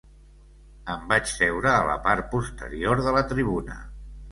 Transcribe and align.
Em 0.93 1.03
vaig 1.11 1.29
seure 1.33 1.69
a 1.73 1.85
la 1.91 1.99
part 2.09 2.33
posterior 2.33 3.05
de 3.09 3.17
la 3.21 3.25
tribuna. 3.37 3.81